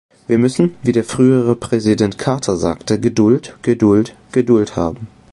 [0.25, 5.05] Wir müssen, wie der frühere Präsident Carter sagte, Geduld, Geduld, Geduld haben!